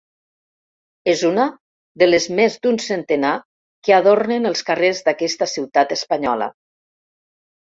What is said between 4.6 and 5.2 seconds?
carrers